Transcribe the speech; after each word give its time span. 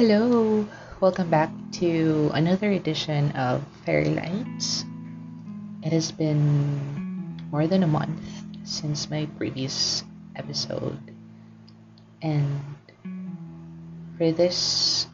Hello, 0.00 0.64
welcome 0.98 1.28
back 1.28 1.52
to 1.76 2.30
another 2.32 2.72
edition 2.72 3.36
of 3.36 3.60
Fairy 3.84 4.08
Lights. 4.08 4.88
It 5.84 5.92
has 5.92 6.08
been 6.10 7.36
more 7.52 7.66
than 7.66 7.82
a 7.82 7.86
month 7.86 8.24
since 8.64 9.12
my 9.12 9.28
previous 9.36 10.02
episode, 10.36 10.96
and 12.24 12.64
for 14.16 14.32
this 14.32 15.04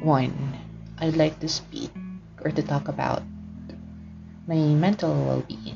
one, 0.00 0.56
I'd 0.96 1.20
like 1.20 1.36
to 1.44 1.52
speak 1.52 1.92
or 2.40 2.48
to 2.48 2.62
talk 2.64 2.88
about 2.88 3.20
my 4.48 4.56
mental 4.56 5.12
well 5.12 5.44
being. 5.44 5.75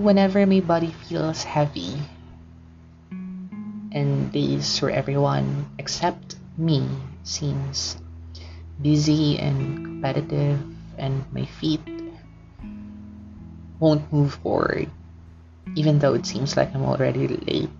Whenever 0.00 0.46
my 0.46 0.60
body 0.60 0.90
feels 1.08 1.44
heavy 1.44 1.92
and 3.92 4.32
days 4.32 4.80
where 4.80 4.90
everyone 4.90 5.68
except 5.78 6.36
me 6.56 6.88
seems 7.22 8.00
busy 8.80 9.38
and 9.38 9.84
competitive 9.84 10.58
and 10.96 11.24
my 11.32 11.44
feet 11.44 11.84
won't 13.78 14.04
move 14.12 14.32
forward 14.40 14.88
even 15.76 15.98
though 15.98 16.14
it 16.14 16.26
seems 16.26 16.56
like 16.56 16.74
I'm 16.74 16.84
already 16.84 17.28
late. 17.28 17.70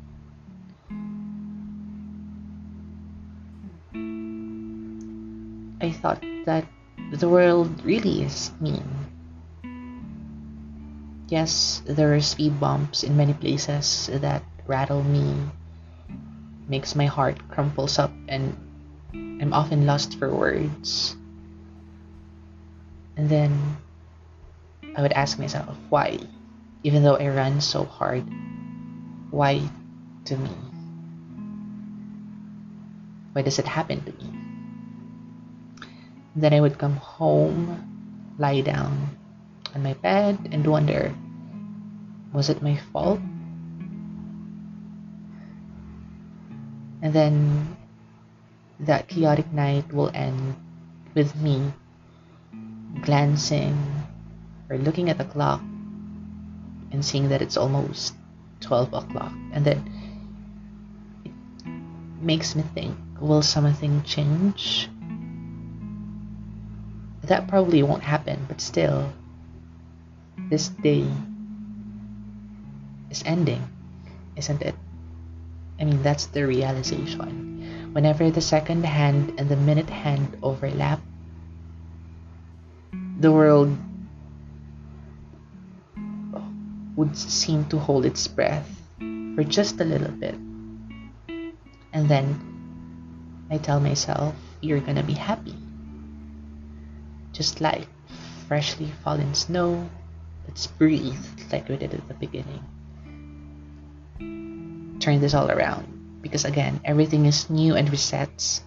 I 5.81 5.91
thought 5.91 6.23
that 6.45 6.67
the 7.13 7.29
world 7.29 7.83
really 7.85 8.23
is 8.23 8.53
mean 8.61 9.00
Yes, 11.31 11.81
there 11.87 12.13
are 12.13 12.21
speed 12.21 12.59
bumps 12.59 13.07
in 13.07 13.17
many 13.17 13.35
places 13.35 14.11
that 14.11 14.43
rattle 14.67 15.05
me, 15.07 15.31
makes 16.67 16.99
my 16.99 17.07
heart 17.07 17.39
crumples 17.47 18.03
up, 18.03 18.11
and 18.27 18.59
I'm 19.15 19.55
often 19.55 19.87
lost 19.87 20.19
for 20.19 20.35
words. 20.35 21.15
And 23.17 23.31
then 23.31 23.55
I 24.99 25.03
would 25.03 25.15
ask 25.15 25.39
myself, 25.39 25.79
why? 25.89 26.19
Even 26.83 27.05
though 27.05 27.15
I 27.15 27.29
run 27.29 27.61
so 27.61 27.85
hard, 27.85 28.27
why 29.31 29.63
to 30.27 30.37
me? 30.37 30.51
Why 33.39 33.43
does 33.43 33.61
it 33.61 33.71
happen 33.71 34.03
to 34.03 34.11
me? 34.19 34.27
Then 36.35 36.55
I 36.55 36.61
would 36.61 36.79
come 36.79 36.97
home, 36.97 38.35
lie 38.37 38.63
down, 38.63 39.20
on 39.75 39.83
my 39.83 39.95
bed 39.95 40.49
and 40.53 40.67
wonder 40.67 41.15
was 42.33 42.49
it 42.49 42.63
my 42.63 42.77
fault? 42.93 43.21
And 47.03 47.13
then 47.13 47.77
that 48.81 49.09
chaotic 49.09 49.53
night 49.53 49.93
will 49.93 50.11
end 50.15 50.55
with 51.15 51.35
me 51.37 51.73
glancing 53.03 53.77
or 54.69 54.79
looking 54.79 55.11
at 55.11 55.19
the 55.19 55.25
clock 55.25 55.61
and 56.93 57.05
seeing 57.05 57.29
that 57.31 57.43
it's 57.43 57.57
almost 57.57 58.15
12 58.61 58.93
o'clock. 58.93 59.33
And 59.53 59.65
then 59.65 59.83
it 61.25 62.23
makes 62.23 62.55
me 62.55 62.63
think 62.75 62.97
will 63.21 63.43
something 63.43 64.03
change? 64.03 64.89
That 67.25 67.49
probably 67.49 67.83
won't 67.83 68.03
happen, 68.03 68.47
but 68.49 68.61
still, 68.61 69.13
this 70.49 70.69
day 70.69 71.05
is 73.11 73.23
ending, 73.27 73.63
isn't 74.37 74.63
it? 74.63 74.75
I 75.81 75.85
mean, 75.85 76.03
that's 76.03 76.27
the 76.27 76.47
realization. 76.47 77.91
Whenever 77.93 78.31
the 78.31 78.41
second 78.41 78.85
hand 78.85 79.35
and 79.39 79.49
the 79.49 79.57
minute 79.57 79.91
hand 79.91 80.37
overlap, 80.43 81.01
the 83.19 83.33
world 83.33 83.77
would 86.97 87.17
seem 87.17 87.65
to 87.67 87.79
hold 87.79 88.05
its 88.05 88.29
breath 88.29 88.69
for 89.35 89.45
just 89.45 89.81
a 89.81 89.85
little 89.85 90.13
bit. 90.13 90.37
And 91.93 92.09
then 92.09 92.39
I 93.51 93.59
tell 93.59 93.81
myself, 93.81 94.35
you're 94.61 94.81
gonna 94.81 95.03
be 95.03 95.15
happy. 95.17 95.57
Just 97.33 97.61
like 97.61 97.89
freshly 98.47 98.93
fallen 99.03 99.35
snow 99.35 99.89
Let's 100.47 100.67
breathe 100.67 101.25
like 101.53 101.69
we 101.69 101.77
did 101.77 101.95
at 101.95 102.07
the 102.09 102.15
beginning. 102.15 102.63
Turn 105.01 105.21
this 105.21 105.35
all 105.35 105.51
around 105.51 106.21
because 106.23 106.45
again, 106.45 106.81
everything 106.85 107.27
is 107.27 107.49
new 107.49 107.75
and 107.75 107.89
resets 107.89 108.61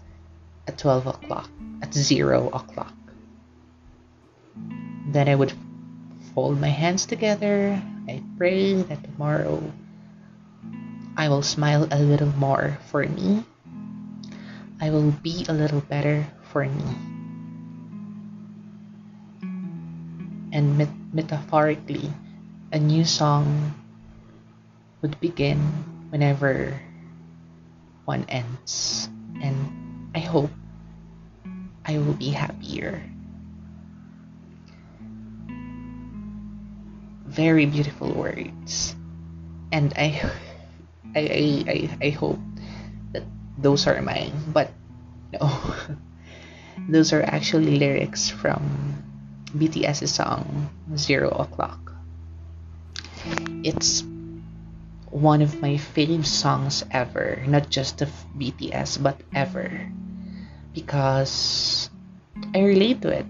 at 0.67 0.77
12 0.77 1.07
o'clock, 1.07 1.49
at 1.81 1.93
0 1.93 2.49
o'clock. 2.49 2.93
Then 5.07 5.27
I 5.29 5.35
would 5.35 5.53
fold 6.33 6.59
my 6.59 6.69
hands 6.69 7.05
together. 7.05 7.81
I 8.07 8.23
pray 8.37 8.73
that 8.73 9.03
tomorrow 9.03 9.61
I 11.15 11.29
will 11.29 11.43
smile 11.43 11.87
a 11.91 11.99
little 11.99 12.33
more 12.37 12.79
for 12.89 13.05
me. 13.05 13.43
I 14.81 14.89
will 14.89 15.11
be 15.11 15.45
a 15.47 15.53
little 15.53 15.81
better 15.81 16.25
for 16.51 16.65
me. 16.65 17.13
and 20.53 20.77
metaphorically, 21.13 22.09
a 22.73 22.79
new 22.79 23.05
song 23.05 23.77
would 25.01 25.19
begin 25.21 25.61
whenever 26.09 26.81
one 28.05 28.25
ends. 28.27 29.07
And 29.39 30.09
I 30.15 30.19
hope 30.19 30.49
I 31.85 32.01
will 32.01 32.17
be 32.17 32.33
happier. 32.33 33.05
Very 37.29 37.65
beautiful 37.65 38.09
words. 38.11 38.95
And 39.71 39.93
I 39.95 40.17
I, 41.15 41.21
I, 41.21 41.45
I, 41.69 41.77
I 42.07 42.09
hope 42.09 42.41
that 43.13 43.21
those 43.57 43.85
are 43.85 44.01
mine. 44.01 44.33
But 44.49 44.73
no. 45.31 45.45
those 46.89 47.13
are 47.13 47.21
actually 47.21 47.77
lyrics 47.77 48.29
from 48.29 49.12
BTS's 49.55 50.13
song 50.13 50.69
Zero 50.97 51.29
O'Clock. 51.29 51.93
It's 53.63 54.03
one 55.09 55.41
of 55.41 55.61
my 55.61 55.77
favorite 55.77 56.25
songs 56.25 56.83
ever, 56.91 57.43
not 57.47 57.69
just 57.69 58.01
of 58.01 58.09
BTS, 58.37 59.01
but 59.01 59.21
ever. 59.33 59.69
Because 60.73 61.89
I 62.53 62.61
relate 62.61 63.01
to 63.03 63.09
it 63.09 63.25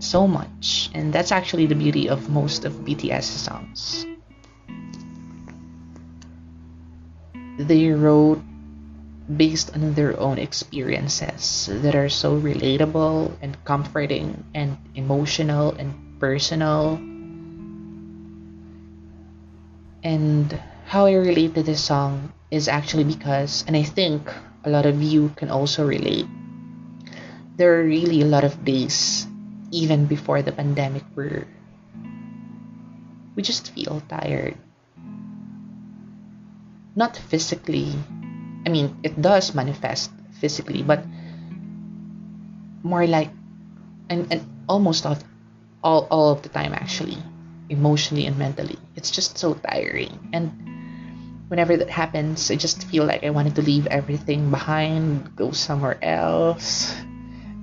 so 0.00 0.26
much, 0.26 0.90
and 0.94 1.12
that's 1.12 1.30
actually 1.30 1.66
the 1.66 1.74
beauty 1.74 2.08
of 2.08 2.28
most 2.28 2.64
of 2.64 2.72
BTS 2.82 3.22
songs. 3.22 4.04
They 7.58 7.90
wrote 7.90 8.42
based 9.36 9.74
on 9.74 9.92
their 9.92 10.18
own 10.18 10.38
experiences 10.38 11.68
that 11.82 11.94
are 11.94 12.08
so 12.08 12.40
relatable 12.40 13.32
and 13.42 13.52
comforting 13.64 14.44
and 14.54 14.76
emotional 14.94 15.72
and 15.76 15.92
personal. 16.18 16.96
And 20.02 20.48
how 20.86 21.04
I 21.04 21.14
relate 21.20 21.54
to 21.54 21.62
this 21.62 21.84
song 21.84 22.32
is 22.50 22.68
actually 22.68 23.04
because, 23.04 23.64
and 23.66 23.76
I 23.76 23.82
think 23.82 24.32
a 24.64 24.70
lot 24.70 24.86
of 24.86 25.02
you 25.02 25.28
can 25.36 25.50
also 25.50 25.86
relate, 25.86 26.26
there 27.56 27.80
are 27.80 27.84
really 27.84 28.22
a 28.22 28.30
lot 28.30 28.44
of 28.44 28.64
days, 28.64 29.26
even 29.70 30.06
before 30.06 30.40
the 30.40 30.52
pandemic, 30.52 31.04
where 31.12 31.46
we 33.36 33.42
just 33.42 33.74
feel 33.74 34.00
tired. 34.08 34.56
Not 36.96 37.16
physically, 37.16 37.92
I 38.66 38.70
mean, 38.70 38.96
it 39.02 39.20
does 39.20 39.54
manifest 39.54 40.10
physically, 40.40 40.82
but 40.82 41.04
more 42.82 43.06
like, 43.06 43.30
and, 44.08 44.26
and 44.32 44.44
almost 44.68 45.06
all, 45.06 45.18
all, 45.82 46.06
all 46.10 46.30
of 46.32 46.42
the 46.42 46.48
time 46.48 46.72
actually, 46.72 47.18
emotionally 47.68 48.26
and 48.26 48.38
mentally. 48.38 48.78
It's 48.96 49.10
just 49.10 49.38
so 49.38 49.54
tiring. 49.54 50.30
And 50.32 50.52
whenever 51.48 51.76
that 51.76 51.90
happens, 51.90 52.50
I 52.50 52.56
just 52.56 52.84
feel 52.84 53.04
like 53.04 53.24
I 53.24 53.30
wanted 53.30 53.54
to 53.56 53.62
leave 53.62 53.86
everything 53.86 54.50
behind, 54.50 55.34
go 55.36 55.50
somewhere 55.52 55.98
else, 56.02 56.94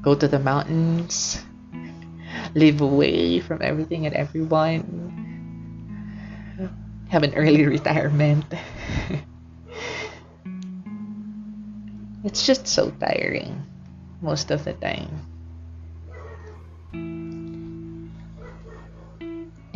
go 0.01 0.15
to 0.15 0.27
the 0.27 0.39
mountains, 0.39 1.41
live 2.55 2.81
away 2.81 3.39
from 3.39 3.61
everything 3.61 4.05
and 4.05 4.15
everyone, 4.15 5.13
have 7.09 7.23
an 7.23 7.33
early 7.35 7.65
retirement. 7.77 8.45
It's 12.25 12.41
just 12.41 12.65
so 12.65 12.89
tiring 12.89 13.53
most 14.19 14.49
of 14.49 14.65
the 14.65 14.73
time. 14.73 15.13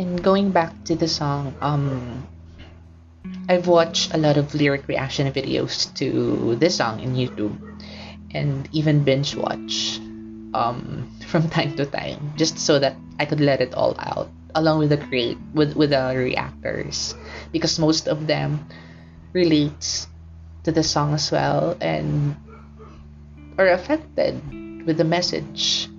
And 0.01 0.17
going 0.23 0.49
back 0.49 0.73
to 0.89 0.95
the 0.95 1.07
song, 1.07 1.53
um, 1.61 2.25
I've 3.47 3.67
watched 3.67 4.15
a 4.15 4.17
lot 4.17 4.37
of 4.37 4.55
lyric 4.55 4.87
reaction 4.87 5.31
videos 5.31 5.93
to 6.01 6.55
this 6.57 6.77
song 6.77 7.05
in 7.05 7.13
YouTube, 7.13 7.53
and 8.33 8.67
even 8.71 9.03
binge 9.05 9.35
watch 9.35 10.01
um, 10.57 11.05
from 11.29 11.49
time 11.53 11.77
to 11.77 11.85
time, 11.85 12.33
just 12.35 12.57
so 12.57 12.79
that 12.79 12.97
I 13.19 13.29
could 13.29 13.41
let 13.41 13.61
it 13.61 13.75
all 13.75 13.93
out, 13.99 14.33
along 14.55 14.79
with 14.79 14.89
the 14.89 14.97
create 14.97 15.37
with 15.53 15.77
with 15.77 15.91
the 15.93 16.17
reactors, 16.17 17.13
because 17.53 17.77
most 17.77 18.07
of 18.09 18.25
them 18.25 18.65
relates 19.33 20.08
to 20.69 20.75
the 20.75 20.83
song 20.83 21.15
as 21.15 21.31
well 21.31 21.75
and 21.81 22.37
are 23.57 23.73
affected 23.73 24.37
with 24.85 24.97
the 24.97 25.03
message. 25.03 25.89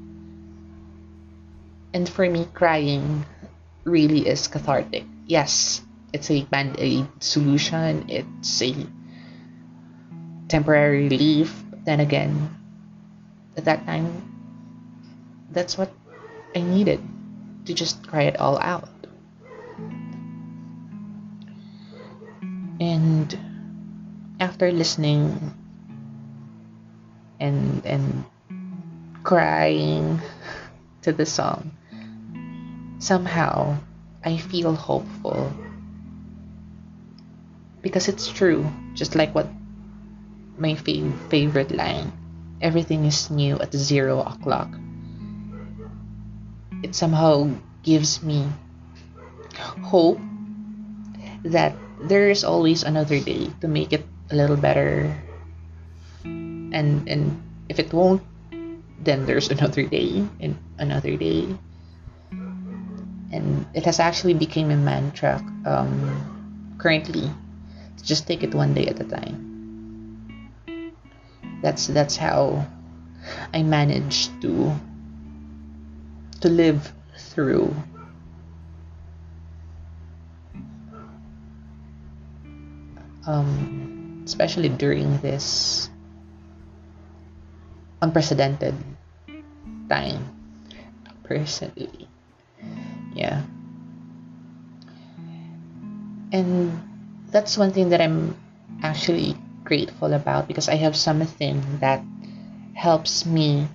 And 1.93 2.08
for 2.08 2.22
me, 2.31 2.46
crying 2.55 3.26
really 3.82 4.28
is 4.28 4.46
cathartic. 4.46 5.02
Yes, 5.26 5.82
it's 6.12 6.31
a 6.31 6.44
band 6.44 6.76
aid 6.78 7.08
solution, 7.19 8.06
it's 8.08 8.62
a 8.62 8.87
temporary 10.46 11.08
relief. 11.08 11.50
But 11.70 11.84
then 11.84 11.99
again, 11.99 12.55
at 13.56 13.64
that 13.64 13.84
time, 13.87 14.06
that's 15.50 15.76
what 15.76 15.90
I 16.55 16.61
needed 16.62 17.02
to 17.67 17.75
just 17.75 18.06
cry 18.06 18.31
it 18.31 18.38
all 18.38 18.56
out. 18.58 18.88
And 22.78 23.50
after 24.40 24.72
listening 24.72 25.37
and 27.38 27.84
and 27.84 28.25
crying 29.22 30.19
to 31.02 31.12
the 31.12 31.26
song, 31.28 31.76
somehow 32.98 33.76
I 34.25 34.37
feel 34.37 34.75
hopeful. 34.75 35.52
Because 37.81 38.08
it's 38.08 38.28
true, 38.28 38.69
just 38.92 39.14
like 39.14 39.34
what 39.34 39.48
my 40.60 40.76
fav- 40.76 41.16
favorite 41.32 41.72
line 41.72 42.12
everything 42.60 43.04
is 43.08 43.31
new 43.31 43.56
at 43.56 43.72
zero 43.72 44.20
o'clock. 44.20 44.69
It 46.82 46.94
somehow 46.94 47.48
gives 47.82 48.22
me 48.22 48.44
hope 49.81 50.20
that 51.44 51.72
there 52.04 52.28
is 52.28 52.44
always 52.44 52.84
another 52.84 53.20
day 53.20 53.48
to 53.60 53.69
make 53.69 53.93
it 53.93 54.04
a 54.31 54.37
little 54.37 54.56
better. 54.56 55.15
And 56.25 57.09
and 57.09 57.43
if 57.69 57.79
it 57.79 57.93
won't, 57.93 58.23
then 59.03 59.27
there's 59.27 59.50
another 59.55 59.82
day 59.85 60.27
and 60.41 60.56
another 60.79 61.17
day. 61.17 61.47
And 63.32 63.67
it 63.75 63.85
has 63.85 64.00
actually 64.00 64.35
become 64.35 64.71
a 64.71 64.77
mantra 64.77 65.38
um, 65.65 66.75
currently. 66.79 67.31
Just 68.03 68.27
take 68.27 68.43
it 68.43 68.55
one 68.55 68.75
day 68.75 68.87
at 68.87 68.99
a 68.99 69.05
time. 69.05 69.47
That's 71.62 71.87
that's 71.87 72.17
how 72.17 72.67
i 73.53 73.62
managed 73.62 74.41
to 74.41 74.73
to 76.41 76.49
live 76.49 76.93
through. 77.19 77.75
Um, 83.27 83.89
especially 84.31 84.71
during 84.71 85.19
this 85.19 85.91
unprecedented 88.00 88.79
time. 89.91 90.23
Personally 91.27 92.06
yeah. 93.15 93.43
And 96.32 96.79
that's 97.31 97.59
one 97.59 97.71
thing 97.71 97.91
that 97.91 98.00
i'm 98.00 98.35
actually 98.82 99.37
grateful 99.62 100.15
about 100.15 100.49
because 100.49 100.69
i 100.69 100.75
have 100.75 100.97
something 100.97 101.62
that 101.79 102.03
helps 102.75 103.27
me 103.27 103.67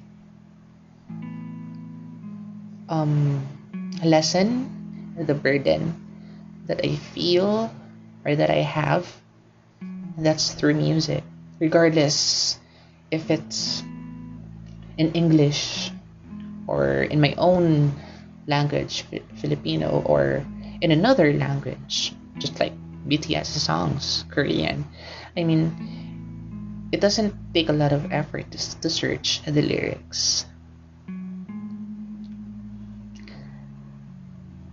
um, 2.90 3.40
lessen 4.04 4.68
the 5.16 5.34
burden 5.34 5.96
that 6.68 6.84
i 6.84 6.96
feel 7.16 7.72
or 8.26 8.36
that 8.36 8.50
i 8.50 8.60
have 8.60 9.08
that's 10.18 10.54
through 10.54 10.74
music 10.74 11.24
regardless 11.60 12.60
if 13.12 13.30
it's 13.30 13.84
in 14.98 15.12
english 15.14 15.92
or 16.68 17.04
in 17.04 17.22
my 17.22 17.34
own 17.38 17.94
language, 18.48 19.06
Filipino, 19.36 20.04
or 20.06 20.46
in 20.82 20.92
another 20.92 21.34
language, 21.34 22.14
just 22.38 22.60
like 22.60 22.74
BTS 23.08 23.46
songs, 23.46 24.26
Korean. 24.30 24.86
I 25.38 25.44
mean, 25.44 26.90
it 26.92 27.02
doesn't 27.02 27.34
take 27.54 27.70
a 27.70 27.74
lot 27.74 27.92
of 27.92 28.12
effort 28.12 28.52
to, 28.52 28.82
to 28.82 28.90
search 28.90 29.42
the 29.46 29.62
lyrics. 29.62 30.46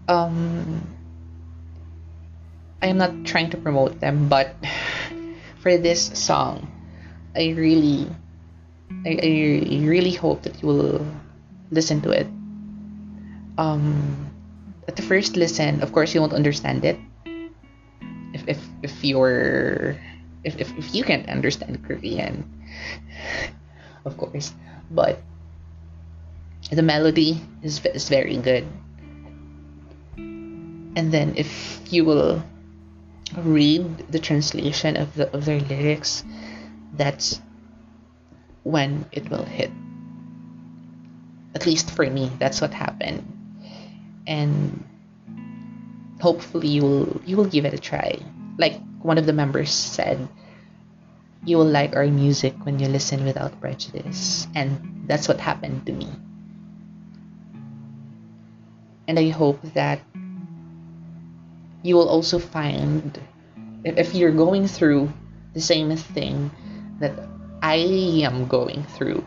Um, 0.08 0.86
I 2.82 2.88
am 2.88 2.98
not 2.98 3.24
trying 3.24 3.50
to 3.50 3.56
promote 3.56 4.00
them, 4.00 4.28
but 4.28 4.56
for 5.62 5.78
this 5.78 6.10
song, 6.18 6.66
I 7.34 7.54
really, 7.56 8.10
I, 9.06 9.18
I 9.22 9.86
really 9.86 10.12
hope 10.12 10.42
that 10.42 10.60
you 10.60 10.68
will 10.68 11.06
listen 11.70 12.02
to 12.02 12.10
it 12.10 12.26
um, 13.58 14.30
at 14.88 14.96
the 14.96 15.02
first 15.02 15.36
listen, 15.36 15.82
of 15.82 15.92
course, 15.92 16.14
you 16.14 16.20
won't 16.20 16.32
understand 16.32 16.84
it. 16.84 16.98
If 18.32 18.48
if 18.48 18.60
if 18.82 19.04
you're 19.04 19.96
if 20.44 20.56
if, 20.58 20.72
if 20.78 20.94
you 20.94 21.04
can't 21.04 21.28
understand 21.28 21.84
Korean, 21.84 22.48
of 24.04 24.16
course, 24.16 24.52
but 24.90 25.20
the 26.70 26.82
melody 26.82 27.40
is 27.62 27.84
is 27.92 28.08
very 28.08 28.36
good. 28.36 28.64
And 30.16 31.08
then 31.12 31.36
if 31.36 31.80
you 31.92 32.04
will 32.04 32.42
read 33.36 34.10
the 34.10 34.18
translation 34.18 34.96
of 34.96 35.14
the 35.14 35.32
of 35.34 35.44
their 35.44 35.60
lyrics, 35.60 36.24
that's 36.94 37.40
when 38.62 39.06
it 39.12 39.28
will 39.30 39.44
hit. 39.44 39.70
At 41.54 41.66
least 41.66 41.90
for 41.90 42.08
me, 42.08 42.30
that's 42.38 42.60
what 42.60 42.72
happened. 42.72 43.26
And 44.26 44.84
hopefully 46.20 46.68
you 46.68 46.82
will 46.82 47.20
you 47.26 47.36
will 47.36 47.50
give 47.50 47.64
it 47.64 47.74
a 47.74 47.78
try. 47.78 48.18
Like 48.58 48.80
one 49.02 49.18
of 49.18 49.26
the 49.26 49.32
members 49.32 49.70
said 49.70 50.28
you 51.44 51.58
will 51.58 51.66
like 51.66 51.96
our 51.96 52.06
music 52.06 52.54
when 52.62 52.78
you 52.78 52.86
listen 52.86 53.24
without 53.24 53.60
prejudice. 53.60 54.46
And 54.54 55.04
that's 55.06 55.26
what 55.26 55.40
happened 55.40 55.86
to 55.86 55.92
me. 55.92 56.08
And 59.08 59.18
i 59.18 59.28
hope 59.28 59.60
that 59.74 60.00
you 61.82 61.96
will 61.96 62.08
also 62.08 62.38
find 62.38 63.18
if 63.84 64.14
you're 64.14 64.32
going 64.32 64.66
through 64.66 65.12
the 65.54 65.60
same 65.60 65.94
thing 65.96 66.50
that 67.00 67.12
i 67.62 67.76
am 68.22 68.46
going 68.46 68.82
through 68.94 69.24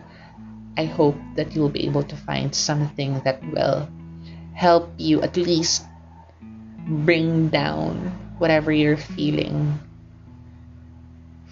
i 0.78 0.86
hope 0.86 1.16
that 1.36 1.56
you'll 1.56 1.70
be 1.70 1.86
able 1.86 2.04
to 2.04 2.16
find 2.16 2.56
something 2.56 3.20
that 3.24 3.44
will 3.52 3.88
help 4.54 4.90
you 4.98 5.22
at 5.22 5.36
least 5.36 5.84
bring 7.04 7.50
down 7.50 7.96
whatever 8.38 8.72
you're 8.72 8.98
feeling 8.98 9.78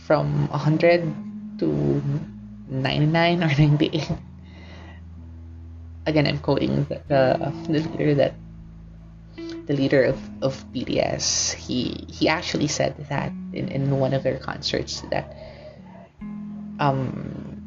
from 0.07 0.48
100 0.50 1.03
to 1.60 2.01
99 2.69 3.43
or 3.43 3.48
98 3.48 4.12
again 6.05 6.27
i'm 6.27 6.39
quoting 6.39 6.86
the, 6.86 7.01
the, 7.07 7.79
the 7.79 8.13
that 8.13 8.33
the 9.65 9.74
leader 9.74 10.03
of, 10.03 10.20
of 10.41 10.65
bts 10.74 11.53
he 11.53 12.05
he 12.10 12.27
actually 12.27 12.67
said 12.67 12.96
that 13.10 13.32
in, 13.53 13.70
in 13.70 13.89
one 14.00 14.13
of 14.13 14.24
their 14.24 14.38
concerts 14.38 15.01
that 15.12 15.36
um 16.79 17.62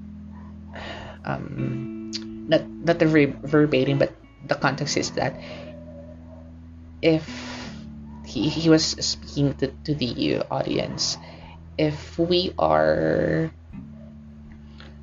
um 1.25 2.11
not 2.49 2.67
not 2.69 2.99
the 2.99 3.07
verbatim 3.43 3.99
but 3.99 4.13
the 4.47 4.55
context 4.55 4.97
is 4.97 5.11
that 5.13 5.35
if 7.03 7.25
he, 8.25 8.49
he 8.49 8.69
was 8.69 8.85
speaking 8.85 9.55
to, 9.55 9.69
to 9.85 9.95
the 9.95 10.43
audience 10.51 11.17
if 11.79 12.19
we 12.19 12.53
are 12.59 13.51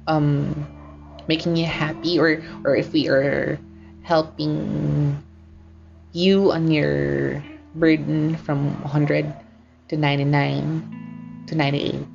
um 0.08 0.68
making 1.28 1.56
you 1.56 1.66
happy 1.66 2.20
or 2.20 2.44
or 2.66 2.76
if 2.76 2.92
we 2.92 3.08
are 3.08 3.60
helping 4.04 5.18
you 6.13 6.51
on 6.51 6.72
your 6.72 7.43
burden 7.75 8.38
from 8.38 8.82
100 8.82 9.34
to 9.89 9.98
99 9.98 11.43
to 11.48 11.55
98 11.55 12.08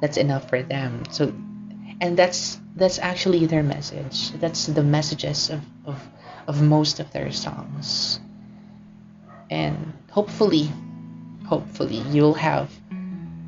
that's 0.00 0.16
enough 0.16 0.48
for 0.48 0.62
them. 0.62 1.04
So 1.10 1.32
and 2.00 2.16
that's 2.16 2.58
that's 2.76 2.98
actually 2.98 3.46
their 3.46 3.62
message. 3.62 4.32
That's 4.40 4.66
the 4.66 4.82
messages 4.82 5.50
of, 5.50 5.60
of 5.84 6.00
of 6.46 6.62
most 6.62 7.00
of 7.00 7.12
their 7.12 7.30
songs. 7.32 8.20
and 9.50 9.92
hopefully 10.10 10.70
hopefully 11.46 11.98
you'll 12.14 12.38
have 12.38 12.70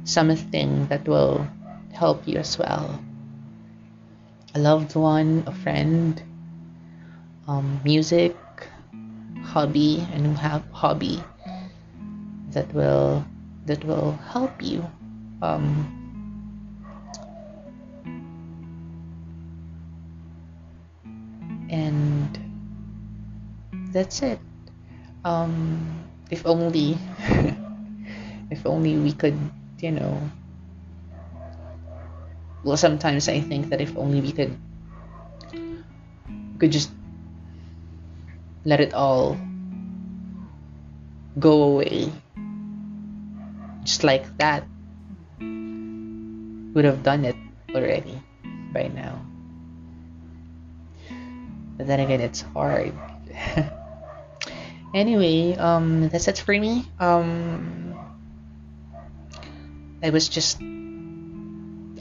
something 0.05 0.87
that 0.89 1.07
will 1.07 1.47
help 1.93 2.27
you 2.27 2.39
as 2.39 2.59
well. 2.59 3.01
A 4.55 4.59
loved 4.59 4.95
one 4.95 5.45
a 5.47 5.53
friend 5.53 6.21
um, 7.49 7.81
music 7.85 8.37
hobby 9.53 10.01
a 10.13 10.19
new 10.19 10.33
have 10.33 10.65
hobby 10.73 11.23
that 12.57 12.73
will 12.73 13.25
that 13.69 13.85
will 13.85 14.13
help 14.33 14.53
you 14.65 14.81
um, 15.43 15.85
and 21.69 22.39
that's 23.93 24.23
it. 24.23 24.41
Um, 25.25 26.03
if 26.31 26.47
only 26.47 26.97
if 28.51 28.65
only 28.65 28.97
we 28.97 29.13
could 29.13 29.37
you 29.79 29.93
know 29.93 30.17
well 32.65 32.77
sometimes 32.77 33.29
i 33.29 33.41
think 33.41 33.69
that 33.69 33.81
if 33.81 33.93
only 33.99 34.21
we 34.23 34.33
could 34.33 34.55
could 36.59 36.71
just 36.73 36.91
let 38.65 38.81
it 38.81 38.95
all 38.95 39.39
go 41.39 41.63
away. 41.63 42.13
Just 43.85 44.05
like 44.05 44.25
that 44.39 44.65
would 45.41 46.85
have 46.85 47.03
done 47.03 47.25
it 47.25 47.37
already 47.75 48.21
by 48.73 48.89
now. 48.89 49.21
But 51.77 51.87
then 51.87 52.01
again 52.01 52.21
it's 52.21 52.43
hard. 52.55 52.93
Anyway 54.93 55.57
um 55.57 56.11
that's 56.13 56.29
it 56.29 56.37
for 56.37 56.53
me. 56.53 56.85
Um 57.01 57.83
i 60.03 60.11
was 60.11 60.29
just 60.29 60.61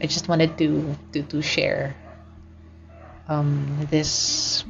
i 0.01 0.05
just 0.09 0.27
wanted 0.27 0.57
to 0.57 0.97
to, 1.13 1.21
to 1.23 1.41
share 1.41 1.95
um 3.29 3.87
this 3.89 4.65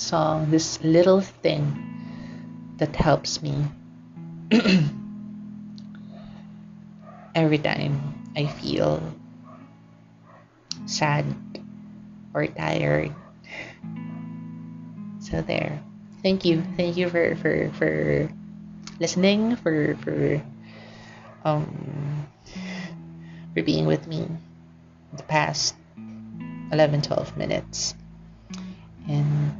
song 0.00 0.50
this 0.50 0.82
little 0.82 1.20
thing 1.20 1.62
that 2.78 2.96
helps 2.96 3.42
me 3.42 3.54
every 7.34 7.58
time 7.58 8.00
i 8.36 8.46
feel 8.46 9.02
sad 10.86 11.24
or 12.34 12.46
tired. 12.46 13.14
So 15.20 15.42
there. 15.42 15.80
Thank 16.22 16.44
you. 16.44 16.62
Thank 16.76 16.96
you 16.96 17.08
for 17.08 17.36
for 17.36 17.70
for 17.78 18.28
listening 18.98 19.56
for 19.56 19.96
for 20.02 20.42
um 21.44 22.26
for 23.54 23.62
being 23.62 23.86
with 23.86 24.06
me 24.06 24.28
the 25.12 25.22
past 25.24 25.74
11 26.72 27.02
12 27.02 27.36
minutes. 27.36 27.94
And 29.08 29.59